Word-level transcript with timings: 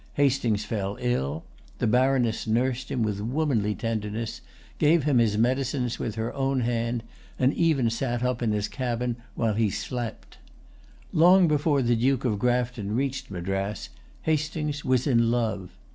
Hastings 0.15 0.65
fell 0.65 0.97
ill. 0.99 1.43
The 1.77 1.85
baroness 1.85 2.47
nursed 2.47 2.89
him 2.89 3.03
with 3.03 3.19
womanly 3.21 3.75
tenderness, 3.75 4.41
gave 4.79 5.03
him 5.03 5.19
his 5.19 5.37
medicines 5.37 5.99
with 5.99 6.15
her 6.15 6.33
own 6.33 6.61
hand, 6.61 7.03
and 7.37 7.53
even 7.53 7.91
sat 7.91 8.23
up 8.23 8.41
in 8.41 8.51
his 8.51 8.67
cabin 8.67 9.17
while 9.35 9.53
he 9.53 9.69
slept. 9.69 10.39
Long 11.13 11.47
before 11.47 11.83
the 11.83 11.95
Duke 11.95 12.25
of 12.25 12.39
Grafton 12.39 12.95
reached 12.95 13.29
Madras, 13.29 13.89
Hastings 14.23 14.83
was 14.83 15.05
in 15.05 15.29
love. 15.29 15.69